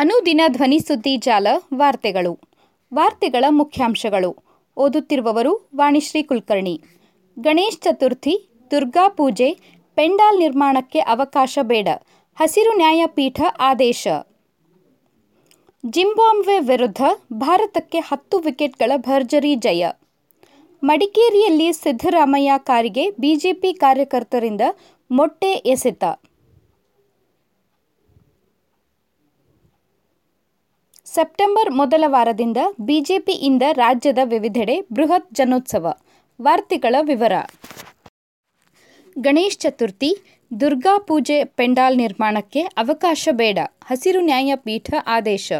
[0.00, 2.38] ಅನುದಿನ ಧ್ವನಿ ಸುದ್ದಿ ಜಾಲ ವಾರ್ತೆಗಳು.
[2.94, 4.36] ವಾರ್ತೆಗಳ ಮುಖ್ಯಾಂಶಗಳು.
[4.76, 6.80] ಓದುತ್ತಿರುವವರು ವಾಣಿಶ್ರೀ ಕುಲಕರ್ಣಿ.
[7.38, 9.58] ಗಣೇಶ್ ಚತುರ್ಥಿ, ದುರ್ಗಾ ಪೂಜೆ,
[9.94, 11.88] ಪೆಂಡಾಲ್ ನಿರ್ಮಾಣಕ್ಕೆ ಅವಕಾಶ ಬೇಡ.
[12.36, 14.08] ಹಸಿರು ನ್ಯಾಯಪೀಠ ಆದೇಶ.
[15.86, 19.86] ಜಿಂಬಾಂಬ್ವೆ ವಿರುದ್ಧ ಭಾರತಕ್ಕೆ ಹತ್ತು ವಿಕೆಟ್ಗಳ ಭರ್ಜರಿ ಜಯ.
[20.82, 24.60] ಮಡಿಕೇರಿಯಲ್ಲಿ ಸಿದ್ದರಾಮಯ್ಯ ಕಾರಿಗೆ ಬಿಜೆಪಿ ಕಾರ್ಯಕರ್ತರಿಂದ
[25.10, 26.04] ಮೊಟ್ಟೆ ಎಸೆತ.
[31.14, 35.94] ಸೆಪ್ಟೆಂಬರ್ ಮೊದಲ ವಾರದಿಂದ ಬಿಜೆಪಿಯಿಂದ ರಾಜ್ಯದ ವಿವಿಧೆಡೆ ಬೃಹತ್ ಜನೋತ್ಸವ.
[36.42, 37.32] ವಾರ್ತೆಗಳ ವಿವರ.
[39.18, 40.16] ಗಣೇಶ್ ಚತುರ್ಥಿ,
[40.60, 45.52] ದುರ್ಗಾ ಪೂಜೆ ಪೆಂಡಾಲ್ ನಿರ್ಮಾಣಕ್ಕೆ ಅವಕಾಶ ಬೇಡ, ಹಸಿರು ನ್ಯಾಯಪೀಠ ಆದೇಶ.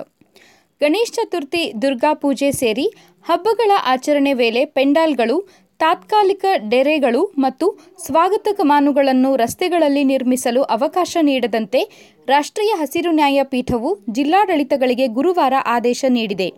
[0.80, 2.92] ಗಣೇಶ್ ಚತುರ್ಥಿ, ದುರ್ಗಾ ಪೂಜೆ ಸೇರಿ
[3.24, 5.48] ಹಬ್ಬಗಳ ಆಚರಣೆ ವೇಳೆ ಪೆಂಡಾಲ್ಗಳು
[5.80, 7.66] ತಾತ್ಕಾಲಿಕ ಡೆರೆಗಳು ಮತ್ತು
[8.06, 11.80] ಸ್ವಾಗತ ಕಮಾನುಗಳನ್ನು ರಸ್ತೆಗಳಲ್ಲಿ ನಿರ್ಮಿಸಲು ಅವಕಾಶ ನೀಡದಂತೆ
[12.28, 16.48] ರಾಷ್ಟ್ರೀಯ ಹಸಿರು ನ್ಯಾಯಪೀಠವು ಜಿಲ್ಲಾಡಳಿತಗಳಿಗೆ ಗುರುವಾರ ಆದೇಶ ನೀಡಿದೆ.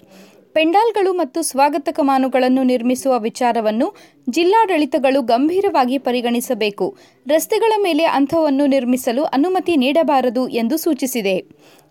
[0.53, 3.87] ಪೆಂಡಾಲ್ಗಳು ಮತ್ತು ಸ್ವಾಗತ ಕಮಾನುಗಳನ್ನು ನಿರ್ಮಿಸುವ ವಿಚಾರವನ್ನು
[4.31, 6.87] ಜಿಲ್ಲಾಡಳಿತಗಳು ಗಂಭೀರವಾಗಿ ಪರಿಗಣಿಸಬೇಕು.
[7.27, 11.37] ರಸ್ತೆಗಳ ಮೇಲೆ ಅಂಥವನ್ನು ನಿರ್ಮಿಸಲು ಅನುಮತಿ ನೀಡಬಾರದು ಎಂದು ಸೂಚಿಸಿದೆ.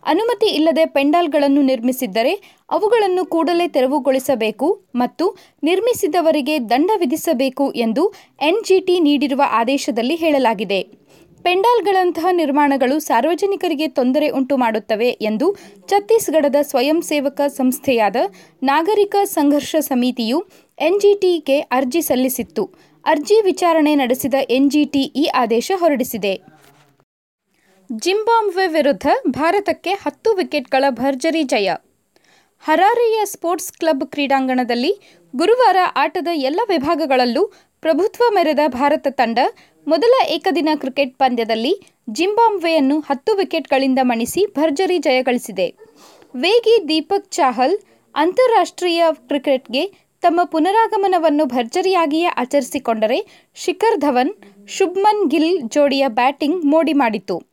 [0.04, 2.34] ಅನುಮತಿ ಇಲ್ಲದೆ ಪೆಂಡಾಲ್ಗಳನ್ನು ನಿರ್ಮಿಸಿದ್ದರೆ
[2.70, 11.02] ಅವುಗಳನ್ನು ಕೂಡಲೇ ತೆರವುಗೊಳಿಸಬೇಕು ಮತ್ತು ನಿರ್ಮಿಸಿದವರಿಗೆ ದಂಡ ವಿಧಿಸಬೇಕು ಎಂದು ಎನ್ಜಿಟಿ ನೀಡಿರುವ ಆದೇಶದಲ್ಲಿ ಹೇಳಲಾಗಿದೆ.
[11.44, 15.56] ಪೆಂಡಾಲ್ಗಳಂತಹ ನಿರ್ಮಾಣಗಳು ಸಾರ್ವಜನಿಕರಿಗೆ ತೊಂದರೆ ಉಂಟು ಮಾಡುತ್ತವೆ ಎಂದು
[15.90, 18.16] ಛತ್ತೀಸ್ಗಢದ ಸ್ವಯಂ ಸೇವಕ ಸಂಸ್ಥೆಯಾದ
[18.64, 20.46] ನಾಗರಿಕ ಸಂಘರ್ಷ ಸಮಿತಿಯು
[20.80, 22.74] ಎನ್ಜಿಟಿಗೆ ಅರ್ಜಿ ಸಲ್ಲಿಸಿತ್ತು.
[23.06, 26.51] ಅರ್ಜಿ ವಿಚಾರಣೆ ನಡೆಸಿದ ಎನ್ಜಿಟಿ ಈ ಆದೇಶ ಹೊರಡಿಸಿದೆ.
[28.00, 31.74] ಜಿಂಬಾಬ್ವೆ ವಿರುದ್ಧ ಭಾರತಕ್ಕೆ ಹತ್ತು ವಿಕೆಟ್ಗಳ ಭರ್ಜರಿ ಜಯ.
[32.60, 34.92] ಹರಾರೆಯ ಸ್ಪೋರ್ಟ್ಸ್ ಕ್ಲಬ್ ಕ್ರೀಡಾಂಗಣದಲ್ಲಿ
[35.36, 37.46] ಗುರುವಾರ ಆಟದ ಎಲ್ಲ ವಿಭಾಗಗಳಲ್ಲೂ
[37.82, 39.40] ಪ್ರಭುತ್ವ ಮೆರೆದ ಭಾರತ ತಂಡ
[39.88, 45.76] ಮೊದಲ ಏಕದಿನ ಕ್ರಿಕೆಟ್ ಪಂದ್ಯದಲ್ಲಿ ಜಿಂಬಾಬ್ವೆಯನ್ನು ಹತ್ತು ವಿಕೆಟ್ಗಳಿಂದ ಮಣಿಸಿ ಭರ್ಜರಿ ಜಯಗಳಿಸಿದೆ
[46.36, 47.78] ವೇಗಿ ದೀಪಕ್ ಚಾಹಲ್
[48.16, 54.34] ಅಂತಾರಾಷ್ಟ್ರೀಯ ಕ್ರಿಕೆಟ್ಗೆ ತಮ್ಮ ಪುನರಾಗಮನವನ್ನು ಭರ್ಜರಿಯಾಗಿಯೇ ಆಚರಿಸಿಕೊಂಡರೆ ಶಿಖರ್ ಧವನ್,
[54.68, 57.51] ಶುಭ್ಮನ್ ಗಿಲ್ ಜೋಡಿಯ ಬ್ಯಾಟಿಂಗ್ ಮೋಡಿ ಮಾಡಿತು.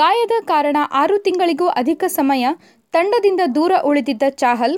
[0.00, 2.44] ಗಾಯದ ಕಾರಣ ಆರು ತಿಂಗಳಿಗೂ ಅಧಿಕ ಸಮಯ
[2.94, 4.76] ತಂಡದಿಂದ ದೂರ ಉಳಿದಿದ್ದ ಚಾಹಲ್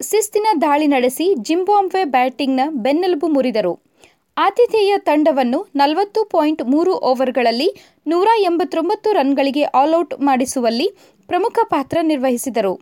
[0.00, 3.72] ಶಿಸ್ತಿನ ದಾಳಿ ನಡೆಸಿ ಜಿಂಬಾಂಬ್ವೆ ಬ್ಯಾಟಿಂಗ್ನ ಬೆನ್ನೆಲುಬು ಮುರಿದರು.
[4.36, 7.68] ಆತಿಥೇಯ ತಂಡವನ್ನು ನಲವತ್ತು ಪಾಯಿಂಟ್ ಮೂರು ಓವರ್ಗಳಲ್ಲಿ
[8.06, 10.88] ನೂರ ಎಂಬತ್ತೊಂಬತ್ತು ರನ್ಗಳಿಗೆ ಆಲ್ಔಟ್ ಮಾಡಿಸುವಲ್ಲಿ
[11.28, 12.74] ಪ್ರಮುಖ ಪಾತ್ರ ನಿರ್ವಹಿಸಿದರು.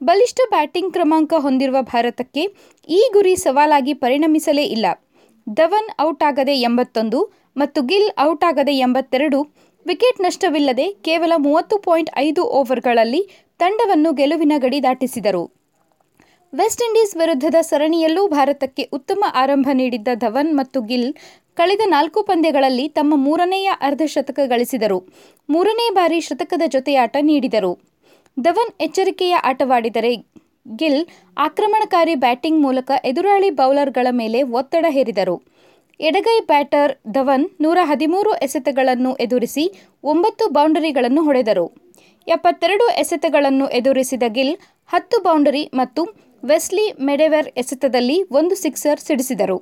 [0.00, 2.44] ಬಲಿಷ್ಠ ಬ್ಯಾಟಿಂಗ್ ಕ್ರಮಾಂಕ ಹೊಂದಿರುವ ಭಾರತಕ್ಕೆ
[2.88, 4.86] ಈ ಗುರಿ ಸವಾಲಾಗಿ ಪರಿಣಮಿಸಲೇ ಇಲ್ಲ.
[5.46, 7.20] ಧವನ್ ಔಟ್ ಆಗದೆ ಎಂಬತ್ತೊಂದು
[7.56, 9.38] ಮತ್ತು ಗಿಲ್ ಔಟ್ ಆಗದೆ ಎಂಬತ್ತೆರಡು
[9.86, 13.22] ವಿಕೆಟ್ ನಷ್ಟವಿಲ್ಲದೆ ಕೇವಲ ಮೂವತ್ತು ಪಾಯಿಂಟ್ ಐದು ಓವರ್ಗಳಲ್ಲಿ
[13.58, 15.50] ತಂಡವನ್ನು ಗೆಲುವಿನ ಗಡಿ ದಾಟಿಸಿದರು.
[16.54, 21.14] ವೆಸ್ಟ್ ಇಂಡೀಸ್ ವಿರುದ್ಧದ ಸರಣಿಯಲ್ಲೂ ಭಾರತಕ್ಕೆ ಉತ್ತಮ ಆರಂಭ ನೀಡಿದ್ದ ಧವನ್ ಮತ್ತು ಗಿಲ್
[21.54, 24.98] ಕಳೆದ ನಾಲ್ಕು ಪಂದ್ಯಗಳಲ್ಲಿ ತಮ್ಮ ಮೂರನೆಯ ಅರ್ಧಶತಕ ಗಳಿಸಿದರು.
[25.48, 27.78] ಮೂರನೇ ಬಾರಿ ಶತಕದ ಜೊತೆಯಾಟ ನೀಡಿದರು.
[28.40, 30.16] ಧವನ್ ಎಚ್ಚರಿಕೆಯ ಆಟವಾಡಿದರೆ
[30.76, 31.02] ಗಿಲ್
[31.36, 35.36] ಆಕ್ರಮಣಕಾರಿ ಬ್ಯಾಟಿಂಗ್ ಮೂಲಕ ಎದುರಾಳಿ ಬೌಲರ್ಗಳ ಮೇಲೆ ಒತ್ತಡ ಹೇರಿದರು.
[36.08, 39.64] ಎಡಗೈ ಬ್ಯಾಟರ್ ಧವನ್ ನೂರ ಹದಿಮೂರು ಎಸೆತಗಳನ್ನು ಎದುರಿಸಿ
[40.12, 41.64] ಒಂಬತ್ತು ಬೌಂಡರಿಗಳನ್ನು ಹೊಡೆದರು.
[42.26, 44.54] ಎಪ್ಪತ್ತೆರಡು ಎಸೆತಗಳನ್ನು ಎದುರಿಸಿದ ಗಿಲ್
[44.92, 46.02] ಹತ್ತು ಬೌಂಡರಿ ಮತ್ತು
[46.42, 49.58] ವೆಸ್ಲಿ ಮೆಡೆವೆರ್ ಎಸೆತದಲ್ಲಿ ಒಂದು ಸಿಕ್ಸರ್ ಸಿಡಿಸಿದರು.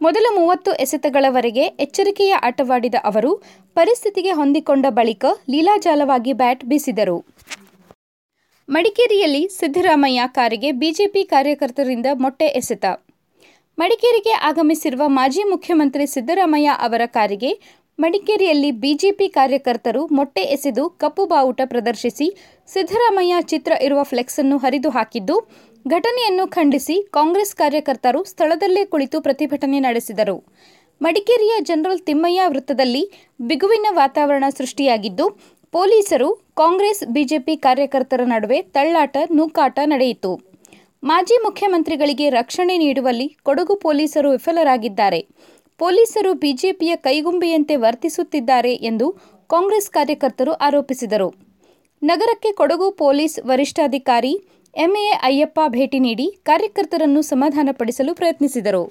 [0.00, 3.32] ಮೊದಲ ಮೂವತ್ತು ಎಸೆತಗಳವರೆಗೆ ಎಚ್ಚರಿಕೆಯ ಆಟವಾಡಿದ ಅವರು
[3.76, 7.18] ಪರಿಸ್ಥಿತಿಗೆ ಹೊಂದಿಕೊಂಡ ಬಳಿಕ ಲೀಲಾಜಾಲವಾಗಿ ಬ್ಯಾಟ್ ಬೀಸಿದರು.
[8.68, 12.84] ಮಡಿಕೇರಿಯಲ್ಲಿ ಸಿದ್ದರಾಮಯ್ಯ ಕಾರಿಗೆ ಬಿಜೆಪಿ ಕಾರ್ಯಕರ್ತರಿಂದ ಮೊಟ್ಟೆ ಎಸೆತ.
[13.80, 17.50] ಮಡಿಕೇರಿಗೆ ಆಗಮಿಸಿರುವ ಮಾಜಿ ಮುಖ್ಯಮಂತ್ರಿ ಸಿದ್ದರಾಮಯ್ಯ ಅವರ ಕಾರಿಗೆ
[17.98, 22.26] ಮಡಿಕೇರಿಯಲ್ಲಿ ಬಿಜೆಪಿ ಕಾರ್ಯಕರ್ತರು ಮೊಟ್ಟೆ ಎಸೆದು ಕಪ್ಪು ಬಾವುಟ ಪ್ರದರ್ಶಿಸಿ
[22.68, 25.36] ಸಿದ್ದರಾಮಯ್ಯ ಚಿತ್ರ ಇರುವ ಫ್ಲೆಕ್ಸ್ ಅನ್ನು ಹರಿದು ಹಾಕಿದ್ದು,
[25.86, 30.36] ಘಟನೆಯನ್ನು ಖಂಡಿಸಿ ಕಾಂಗ್ರೆಸ್ ಕಾರ್ಯಕರ್ತರು ಸ್ಥಳದಲ್ಲೇ ಕುಳಿತು ಪ್ರತಿಭಟನೆ ನಡೆಸಿದರು.
[31.00, 33.04] ಮಡಿಕೇರಿಯ ಜನರಲ್ ತಿಮ್ಮಯ್ಯ ವೃತ್ತದಲ್ಲಿ
[33.40, 35.26] ಬಿಗುವಿನ ವಾತಾವರಣ ಸೃಷ್ಟಿಯಾಗಿದ್ದು,
[35.74, 36.30] ಪೊಲೀಸರು
[36.62, 40.32] ಕಾಂಗ್ರೆಸ್, ಬಿಜೆಪಿ ಕಾರ್ಯಕರ್ತರ ನಡುವೆ ತಳ್ಳಾಟ, ನೂಕಾಟ ನಡೆಯಿತು.
[41.02, 45.20] ಮಾಜಿ ಮುಖ್ಯಮಂತ್ರಿಗಳಿಗೆ ರಕ್ಷಣೆ ನೀಡುವಲ್ಲಿ ಕೊಡಗು ಪೊಲೀಸರು ವಿಫಲರಾಗಿದ್ದಾರೆ.
[45.78, 49.06] ಪೊಲೀಸರು ಬಿಜೆಪಿಯ ಕೈಗುಂಬೆಯಂತೆ ವರ್ತಿಸುತ್ತಿದ್ದಾರೆ ಎಂದು
[49.48, 51.28] ಕಾಂಗ್ರೆಸ್ ಕಾರ್ಯಕರ್ತರು ಆರೋಪಿಸಿದರು.
[52.02, 54.34] ನಗರಕ್ಕೆ ಕೊಡಗು ಪೊಲೀಸ್ ವರಿಷ್ಠಾಧಿಕಾರಿ
[54.74, 58.84] ಎಂಎ ಅಯ್ಯಪ್ಪ ಭೇಟಿ ನೀಡಿ ಕಾರ್ಯಕರ್ತರನ್ನು ಸಮಾಧಾನಪಡಿಸಲು ಪ್ರಯತ್ನಿಸಿದರು.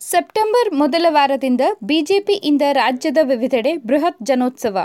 [0.00, 4.78] ಸೆಪ್ಟೆಂಬರ್ ಮೊದಲ ವಾರದಿಂದ ಬಿಜೆಪಿಯಿಂದ ರಾಜ್ಯದ ವಿವಿಧೆಡೆ ಬೃಹತ್ ಜನೋತ್ಸವ.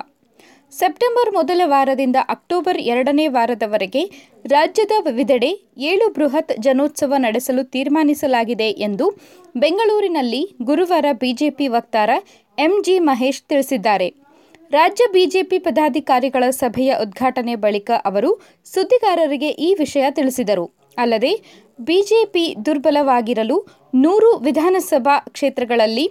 [0.80, 4.04] ಸೆಪ್ಟೆಂಬರ್ ಮೊದಲ ವಾರದಿಂದ ಅಕ್ಟೋಬರ್ ಎರಡನೇ ವಾರದವರೆಗೆ
[4.46, 9.06] ರಾಜ್ಯದ ವಿವಿಧೆಡೆ ಏಳು ಬೃಹತ್ ಜನೋತ್ಸವ ನಡೆಸಲು ತೀರ್ಮಾನಿಸಲಾಗಿದೆ ಎಂದು
[9.58, 12.10] ಬೆಂಗಳೂರಿನಲ್ಲಿ ಗುರುವಾರ ಬಿಜೆಪಿ ವಕ್ತಾರ
[12.58, 14.08] ಎಂಜಿ ಮಹೇಶ್ ತಿಳಿಸಿದ್ದಾರೆ.
[14.72, 18.32] ರಾಜ್ಯ ಬಿಜೆಪಿ ಪದಾಧಿಕಾರಿಗಳ ಸಭೆಯ ಉದ್ಘಾಟನೆ ಬಳಿಕ ಅವರು
[18.66, 20.66] ಸುದ್ದಿಗಾರರಿಗೆ ಈ ವಿಷಯ ತಿಳಿಸಿದರು.
[20.98, 21.34] ಅಲ್ಲದೆ,
[21.82, 23.58] ಬಿಜೆಪಿ ದುರ್ಬಲವಾಗಿರಲು
[23.96, 26.06] ನೂರು ವಿಧಾನಸಭಾ ಕ್ಷೇತ್ರಗಳಲ್ಲಿ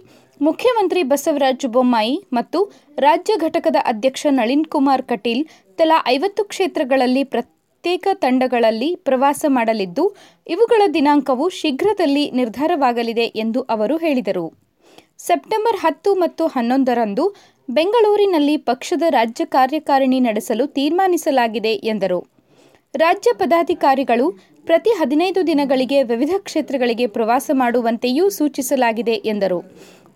[0.47, 2.59] ಮುಖ್ಯಮಂತ್ರಿ ಬಸವರಾಜ ಬೊಮ್ಮಾಯಿ ಮತ್ತು
[2.99, 5.43] ರಾಜ್ಯ ಘಟಕದ ಅಧ್ಯಕ್ಷ ನಳಿನ್ ಕುಮಾರ್ ಕಟೀಲ್
[5.79, 10.05] ತಲಾ ಐವತ್ತು ಕ್ಷೇತ್ರಗಳಲ್ಲಿ ಪ್ರತ್ಯೇಕ ತಂಡಗಳಲ್ಲಿ ಪ್ರವಾಸ ಮಾಡಲಿದ್ದು,
[10.47, 14.47] ಇವುಗಳ ದಿನಾಂಕವು ಶೀಘ್ರದಲ್ಲಿ ನಿರ್ಧಾರವಾಗಲಿದೆ ಎಂದು ಅವರು ಹೇಳಿದರು.
[15.19, 17.27] ಸೆಪ್ಟೆಂಬರ್ ಹತ್ತು ಮತ್ತು ಹನ್ನೊಂದರಂದು
[17.69, 22.21] ಬೆಂಗಳೂರಿನಲ್ಲಿ ಪಕ್ಷದ ರಾಜ್ಯ ಕಾರ್ಯಕಾರಿಣಿ ನಡೆಸಲು ತೀರ್ಮಾನಿಸಲಾಗಿದೆ ಎಂದರು.
[22.94, 24.27] ರಾಜ್ಯ ಪದಾಧಿಕಾರಿಗಳು
[24.67, 29.59] ಪ್ರತಿ ಹದಿನೈದು ದಿನಗಳಿಗೆ ವಿವಿಧ ಕ್ಷೇತ್ರಗಳಿಗೆ ಪ್ರವಾಸ ಮಾಡುವಂತೆಯೂ ಸೂಚಿಸಲಾಗಿದೆ ಎಂದರು.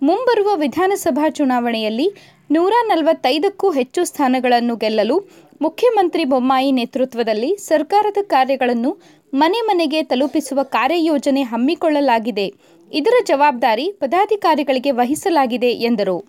[0.02, 2.14] ಮುಂಬರುವ ವಿಧಾನಸಭಾ ಚುನಾವಣೆಯಲ್ಲಿ
[2.50, 5.28] ನೂರ ನಲವತ್ತೈದಕ್ಕೂ ಹೆಚ್ಚು ಸ್ಥಾನಗಳನ್ನು ಗೆಲ್ಲಲು
[5.62, 8.96] ಮುಖ್ಯಮಂತ್ರಿ ಬೊಮ್ಮಾಯಿ ನೇತೃತ್ವದಲ್ಲಿ ಸರ್ಕಾರದ ಕಾರ್ಯಗಳನ್ನು
[9.34, 12.52] ಮನೆ ಮನೆಗೆ ತಲುಪಿಸುವ ಕಾರ್ಯಯೋಜನೆ ಹಮ್ಮಿಕೊಳ್ಳಲಾಗಿದೆ.
[12.92, 16.24] ಇದರ ಜವಾಬ್ದಾರಿ ಪದಾಧಿಕಾರಿಗಳಿಗೆ ವಹಿಸಲಾಗಿದೆ ಎಂದರು.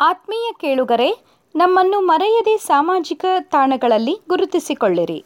[0.00, 1.24] ಆತ್ಮೀಯ ಕೇಳುಗರೆ,
[1.56, 5.24] ನಮ್ಮನ್ನು ಮರೆಯದೆ ಸಾಮಾಜಿಕ ತಾಣಗಳಲ್ಲಿ ಗುರುತಿಸಿಕೊಳ್ಳಿರಿ.